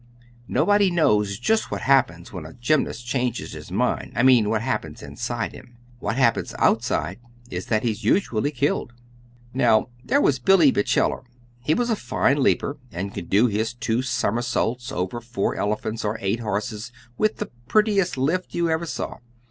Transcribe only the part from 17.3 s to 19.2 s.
the prettiest lift you ever saw.